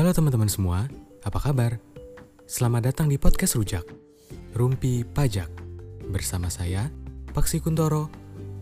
Halo 0.00 0.16
teman-teman 0.16 0.48
semua, 0.48 0.88
apa 1.20 1.36
kabar? 1.36 1.76
Selamat 2.48 2.88
datang 2.88 3.12
di 3.12 3.20
podcast 3.20 3.52
Rujak, 3.60 3.84
Rumpi 4.56 5.04
Pajak. 5.04 5.52
Bersama 6.08 6.48
saya, 6.48 6.88
Paksi 7.36 7.60
Kuntoro, 7.60 8.08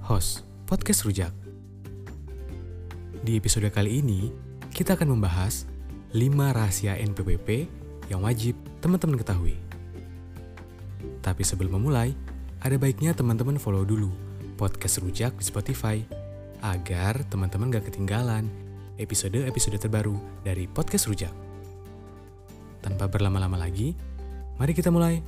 host 0.03 0.43
podcast 0.67 1.07
Rujak. 1.07 1.31
Di 3.23 3.39
episode 3.39 3.71
kali 3.71 4.03
ini, 4.03 4.35
kita 4.75 4.99
akan 4.99 5.15
membahas 5.15 5.63
5 6.11 6.19
rahasia 6.51 6.99
NPWP 6.99 7.71
yang 8.11 8.27
wajib 8.27 8.59
teman-teman 8.83 9.23
ketahui. 9.23 9.55
Tapi 11.23 11.47
sebelum 11.47 11.79
memulai, 11.79 12.19
ada 12.59 12.75
baiknya 12.83 13.15
teman-teman 13.15 13.63
follow 13.63 13.87
dulu 13.87 14.11
podcast 14.59 14.99
Rujak 14.99 15.39
di 15.39 15.47
Spotify 15.47 16.03
agar 16.67 17.23
teman-teman 17.31 17.71
gak 17.71 17.95
ketinggalan 17.95 18.68
episode-episode 18.99 19.79
terbaru 19.79 20.19
dari 20.43 20.67
podcast 20.67 21.07
Rujak. 21.07 21.33
Tanpa 22.83 23.07
berlama-lama 23.07 23.55
lagi, 23.55 23.95
mari 24.59 24.75
kita 24.75 24.91
mulai. 24.91 25.23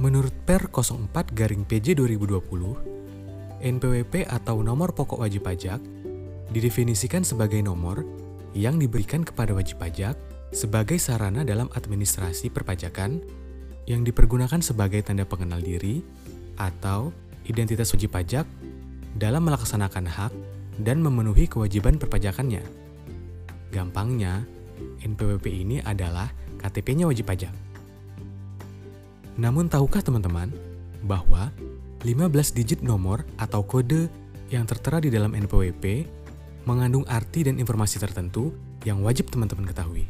Menurut 0.00 0.32
Per 0.48 0.70
04 0.72 1.34
garing 1.34 1.66
PJ 1.68 1.98
2020, 1.98 3.60
NPWP 3.60 4.24
atau 4.24 4.64
nomor 4.64 4.96
pokok 4.96 5.20
wajib 5.20 5.44
pajak 5.44 5.82
didefinisikan 6.50 7.22
sebagai 7.22 7.60
nomor 7.60 8.02
yang 8.56 8.80
diberikan 8.80 9.22
kepada 9.22 9.52
wajib 9.52 9.78
pajak 9.78 10.16
sebagai 10.50 10.98
sarana 10.98 11.46
dalam 11.46 11.70
administrasi 11.70 12.50
perpajakan 12.50 13.22
yang 13.86 14.02
dipergunakan 14.02 14.58
sebagai 14.58 15.02
tanda 15.06 15.22
pengenal 15.22 15.62
diri 15.62 16.02
atau 16.58 17.14
identitas 17.46 17.90
wajib 17.94 18.10
pajak 18.10 18.46
dalam 19.14 19.46
melaksanakan 19.46 20.06
hak 20.06 20.32
dan 20.80 21.04
memenuhi 21.04 21.46
kewajiban 21.46 22.00
perpajakannya. 22.00 22.64
Gampangnya, 23.70 24.44
NPWP 25.04 25.46
ini 25.52 25.76
adalah 25.80 26.32
KTP-nya 26.60 27.08
wajib 27.08 27.28
pajak. 27.28 27.52
Namun 29.40 29.72
tahukah 29.72 30.04
teman-teman 30.04 30.52
bahwa 31.04 31.48
15 32.04 32.56
digit 32.56 32.80
nomor 32.84 33.24
atau 33.40 33.64
kode 33.64 34.08
yang 34.52 34.66
tertera 34.66 34.98
di 35.00 35.08
dalam 35.08 35.32
NPWP 35.32 36.04
mengandung 36.68 37.06
arti 37.08 37.46
dan 37.46 37.56
informasi 37.56 37.96
tertentu 37.96 38.52
yang 38.84 39.00
wajib 39.00 39.28
teman-teman 39.32 39.68
ketahui. 39.68 40.04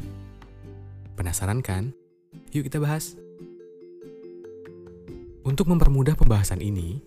Penasaran 1.14 1.60
kan? 1.62 1.94
Yuk 2.54 2.66
kita 2.66 2.82
bahas. 2.82 3.14
Untuk 5.40 5.66
mempermudah 5.66 6.14
pembahasan 6.14 6.62
ini, 6.62 7.02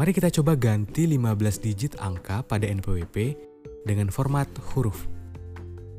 Mari 0.00 0.16
kita 0.16 0.32
coba 0.40 0.56
ganti 0.56 1.04
15 1.04 1.60
digit 1.60 1.92
angka 2.00 2.40
pada 2.48 2.64
NPWP 2.64 3.36
dengan 3.84 4.08
format 4.08 4.48
huruf 4.72 5.04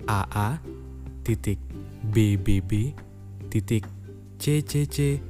AA 0.10 0.58
titik 1.22 1.62
BBB 2.10 2.98
titik 3.54 3.86
CCC 4.42 5.22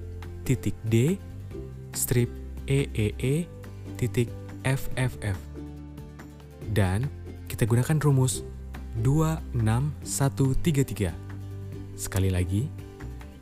titik 0.48 0.72
D 0.88 1.20
strip 1.92 2.32
EEE 2.64 3.44
titik 4.00 4.32
FFF 4.64 5.36
dan 6.72 7.12
kita 7.52 7.68
gunakan 7.68 8.00
rumus 8.00 8.48
26133 9.04 11.12
sekali 12.00 12.32
lagi 12.32 12.72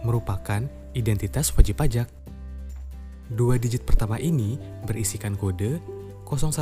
merupakan 0.06 0.62
identitas 0.94 1.50
wajib 1.50 1.83
pajak. 1.83 2.06
Dua 3.27 3.58
digit 3.58 3.83
pertama 3.83 4.22
ini 4.22 4.55
berisikan 4.86 5.34
kode 5.34 5.83
01 6.23 6.55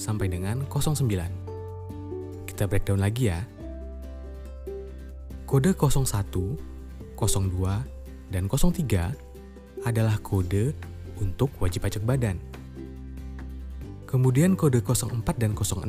sampai 0.00 0.32
dengan 0.32 0.64
09. 0.72 2.48
Kita 2.48 2.64
breakdown 2.64 3.04
lagi 3.04 3.28
ya. 3.28 3.44
Kode 5.44 5.76
01, 5.76 6.00
02, 7.20 8.32
dan 8.32 8.48
03 8.48 9.84
adalah 9.84 10.16
kode 10.24 10.72
untuk 11.20 11.52
wajib 11.60 11.84
pajak 11.84 12.00
badan. 12.08 12.40
Kemudian 14.08 14.56
kode 14.56 14.80
04 14.80 15.28
dan 15.36 15.52
06 15.52 15.84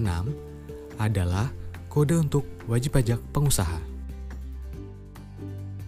adalah 1.00 1.48
kode 1.88 2.16
untuk 2.20 2.44
wajib 2.68 2.96
pajak 2.96 3.20
pengusaha. 3.32 3.80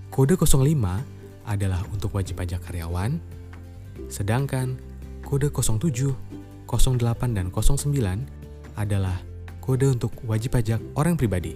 Kode 0.09 0.35
05 0.35 0.59
adalah 1.47 1.81
untuk 1.93 2.11
wajib 2.15 2.39
pajak 2.41 2.59
karyawan, 2.65 3.21
sedangkan 4.11 4.75
kode 5.23 5.53
07, 5.53 6.15
08, 6.65 7.37
dan 7.37 7.47
09 7.53 8.25
adalah 8.75 9.17
kode 9.63 9.85
untuk 9.85 10.11
wajib 10.25 10.57
pajak 10.57 10.81
orang 10.97 11.13
pribadi. 11.13 11.55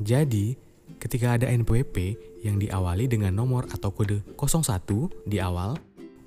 Jadi, 0.00 0.56
ketika 1.00 1.36
ada 1.36 1.48
NPWP 1.48 2.16
yang 2.44 2.60
diawali 2.60 3.08
dengan 3.08 3.32
nomor 3.32 3.66
atau 3.72 3.92
kode 3.92 4.22
01 4.36 5.08
di 5.28 5.40
awal, 5.40 5.76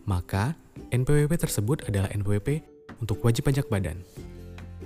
maka 0.10 0.58
NPWP 0.90 1.38
tersebut 1.38 1.86
adalah 1.86 2.10
NPWP 2.10 2.66
untuk 2.98 3.22
wajib 3.22 3.46
pajak 3.46 3.70
badan. 3.70 4.02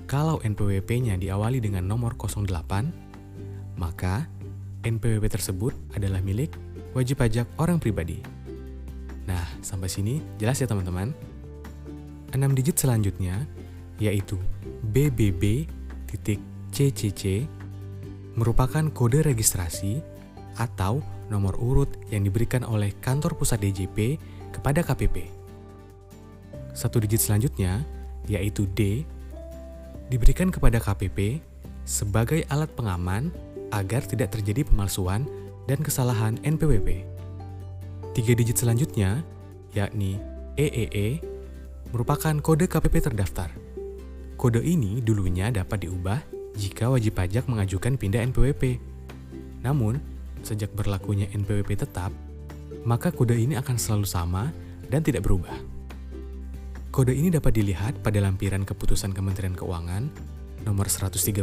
Kalau 0.05 0.43
NPWP-nya 0.43 1.15
diawali 1.17 1.63
dengan 1.63 1.87
nomor 1.87 2.13
08, 2.19 3.79
maka 3.79 4.27
NPWP 4.83 5.25
tersebut 5.31 5.73
adalah 5.95 6.19
milik 6.19 6.51
wajib 6.91 7.23
pajak 7.23 7.47
orang 7.57 7.79
pribadi. 7.79 8.19
Nah, 9.23 9.43
sampai 9.63 9.87
sini 9.87 10.19
jelas 10.37 10.59
ya 10.59 10.67
teman-teman? 10.67 11.15
6 12.33 12.57
digit 12.57 12.75
selanjutnya 12.81 13.45
yaitu 14.01 14.35
BBB 14.89 15.69
titik 16.09 16.41
CCC 16.73 17.45
merupakan 18.33 18.89
kode 18.89 19.21
registrasi 19.21 20.01
atau 20.57 20.99
nomor 21.29 21.55
urut 21.61 21.89
yang 22.09 22.25
diberikan 22.25 22.65
oleh 22.65 22.93
kantor 22.99 23.37
pusat 23.37 23.61
DJP 23.61 24.17
kepada 24.53 24.81
KPP. 24.81 25.29
Satu 26.73 26.97
digit 26.97 27.21
selanjutnya 27.21 27.85
yaitu 28.25 28.65
D 28.65 29.05
diberikan 30.07 30.51
kepada 30.51 30.79
KPP 30.79 31.39
sebagai 31.83 32.47
alat 32.47 32.71
pengaman 32.73 33.29
agar 33.75 34.05
tidak 34.05 34.35
terjadi 34.35 34.63
pemalsuan 34.67 35.27
dan 35.67 35.79
kesalahan 35.81 36.39
NPWP. 36.43 37.03
Tiga 38.13 38.31
digit 38.37 38.61
selanjutnya, 38.61 39.25
yakni 39.73 40.21
EEE, 40.53 41.23
merupakan 41.89 42.35
kode 42.39 42.69
KPP 42.69 43.09
terdaftar. 43.09 43.49
Kode 44.37 44.61
ini 44.61 45.01
dulunya 45.01 45.49
dapat 45.49 45.87
diubah 45.87 46.19
jika 46.53 46.93
wajib 46.93 47.17
pajak 47.17 47.49
mengajukan 47.49 47.97
pindah 47.97 48.21
NPWP. 48.29 48.77
Namun, 49.65 49.97
sejak 50.45 50.69
berlakunya 50.77 51.25
NPWP 51.33 51.73
tetap, 51.87 52.13
maka 52.85 53.09
kode 53.09 53.33
ini 53.33 53.57
akan 53.57 53.79
selalu 53.79 54.05
sama 54.05 54.53
dan 54.91 55.01
tidak 55.01 55.25
berubah. 55.25 55.72
Kode 56.93 57.09
ini 57.09 57.33
dapat 57.33 57.57
dilihat 57.57 58.05
pada 58.05 58.21
lampiran 58.21 58.69
keputusan 58.69 59.17
Kementerian 59.17 59.57
Keuangan 59.57 60.13
nomor 60.61 60.85
138 60.85 61.41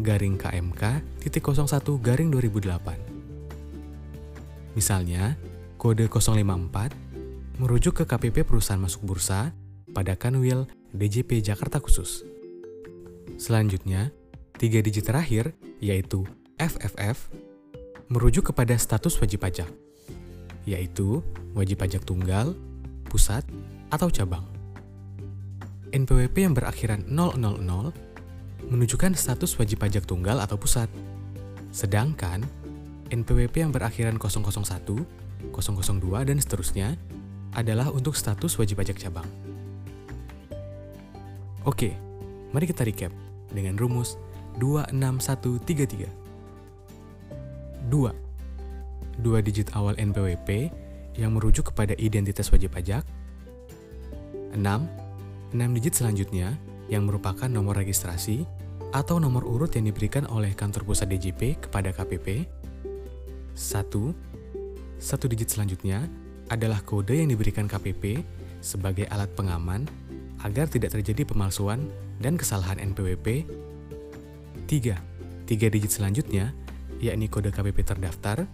garing 0.00 0.40
KMK 0.40 0.82
titik 1.20 1.44
01 1.44 1.68
garing 2.00 2.32
2008. 2.32 4.72
Misalnya, 4.72 5.36
kode 5.76 6.08
054 6.08 7.60
merujuk 7.60 8.00
ke 8.00 8.08
KPP 8.08 8.48
perusahaan 8.48 8.80
masuk 8.80 9.04
bursa 9.04 9.52
pada 9.92 10.16
Kanwil 10.16 10.64
DJP 10.96 11.44
Jakarta 11.44 11.76
khusus. 11.76 12.24
Selanjutnya, 13.36 14.16
tiga 14.56 14.80
digit 14.80 15.12
terakhir 15.12 15.52
yaitu 15.76 16.24
FFF 16.56 17.28
merujuk 18.08 18.48
kepada 18.48 18.80
status 18.80 19.12
wajib 19.20 19.44
pajak, 19.44 19.68
yaitu 20.64 21.20
wajib 21.52 21.84
pajak 21.84 22.00
tunggal, 22.08 22.56
pusat, 23.12 23.44
atau 23.92 24.08
cabang. 24.08 24.48
NPWP 25.92 26.48
yang 26.48 26.56
berakhiran 26.56 27.04
000 27.04 27.36
menunjukkan 28.72 29.12
status 29.12 29.52
wajib 29.60 29.84
pajak 29.84 30.08
tunggal 30.08 30.40
atau 30.40 30.56
pusat. 30.56 30.88
Sedangkan 31.68 32.40
NPWP 33.12 33.60
yang 33.60 33.72
berakhiran 33.76 34.16
001, 34.16 34.48
002, 35.52 36.24
dan 36.24 36.36
seterusnya 36.40 36.96
adalah 37.52 37.92
untuk 37.92 38.16
status 38.16 38.56
wajib 38.56 38.80
pajak 38.80 38.96
cabang. 38.96 39.28
Oke, 41.68 41.92
mari 42.56 42.64
kita 42.64 42.88
recap 42.88 43.12
dengan 43.52 43.76
rumus 43.76 44.16
26133. 44.56 46.08
2. 47.92 49.20
Dua 49.20 49.38
digit 49.44 49.68
awal 49.76 50.00
NPWP 50.00 50.72
yang 51.20 51.36
merujuk 51.36 51.76
kepada 51.76 51.92
identitas 52.00 52.48
wajib 52.48 52.72
pajak 52.72 53.04
6. 54.52 54.60
6 55.52 55.76
digit 55.76 55.94
selanjutnya 56.00 56.56
yang 56.88 57.08
merupakan 57.08 57.48
nomor 57.48 57.76
registrasi 57.76 58.44
atau 58.92 59.16
nomor 59.16 59.48
urut 59.48 59.72
yang 59.72 59.88
diberikan 59.88 60.28
oleh 60.28 60.52
kantor 60.52 60.84
pusat 60.84 61.08
DJP 61.08 61.68
kepada 61.68 61.92
KPP. 61.92 62.44
1. 63.56 63.88
Satu 65.00 65.24
digit 65.28 65.48
selanjutnya 65.48 66.04
adalah 66.52 66.84
kode 66.84 67.16
yang 67.16 67.32
diberikan 67.32 67.64
KPP 67.64 68.20
sebagai 68.60 69.08
alat 69.08 69.32
pengaman 69.32 69.88
agar 70.44 70.68
tidak 70.68 70.92
terjadi 70.92 71.24
pemalsuan 71.24 71.88
dan 72.20 72.36
kesalahan 72.36 72.78
NPWP. 72.80 73.48
3. 74.68 75.48
Tiga 75.48 75.66
digit 75.68 75.92
selanjutnya, 75.92 76.52
yakni 77.00 77.26
kode 77.26 77.50
KPP 77.50 77.82
terdaftar. 77.82 78.44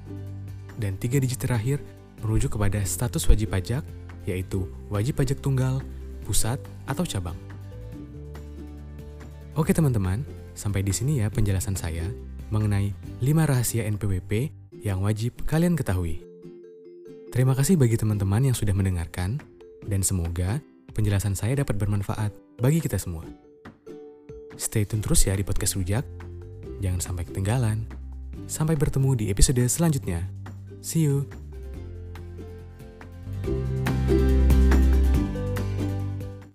Dan 0.79 0.95
tiga 0.95 1.19
digit 1.19 1.43
terakhir 1.43 1.83
merujuk 2.23 2.55
kepada 2.55 2.79
status 2.87 3.27
wajib 3.27 3.51
pajak, 3.51 3.83
yaitu 4.29 4.69
wajib 4.93 5.17
pajak 5.17 5.41
tunggal, 5.41 5.81
pusat, 6.29 6.61
atau 6.85 7.09
cabang. 7.09 7.37
Oke 9.57 9.73
teman-teman, 9.75 10.23
sampai 10.55 10.85
di 10.85 10.93
sini 10.93 11.25
ya 11.25 11.33
penjelasan 11.33 11.75
saya 11.75 12.07
mengenai 12.53 12.95
5 13.21 13.51
rahasia 13.51 13.89
NPWP 13.89 14.53
yang 14.85 15.03
wajib 15.03 15.35
kalian 15.49 15.75
ketahui. 15.75 16.23
Terima 17.29 17.53
kasih 17.53 17.77
bagi 17.77 17.99
teman-teman 17.99 18.53
yang 18.53 18.57
sudah 18.57 18.73
mendengarkan, 18.73 19.43
dan 19.85 20.01
semoga 20.01 20.63
penjelasan 20.97 21.37
saya 21.37 21.61
dapat 21.61 21.77
bermanfaat 21.77 22.33
bagi 22.61 22.81
kita 22.81 22.97
semua. 22.97 23.27
Stay 24.59 24.83
tune 24.83 25.03
terus 25.05 25.23
ya 25.23 25.39
di 25.39 25.47
podcast 25.47 25.79
Rujak. 25.79 26.03
Jangan 26.83 26.99
sampai 26.99 27.25
ketinggalan. 27.27 27.87
Sampai 28.51 28.75
bertemu 28.75 29.15
di 29.15 29.25
episode 29.31 29.63
selanjutnya. 29.71 30.27
See 30.83 31.07
you. 31.07 31.27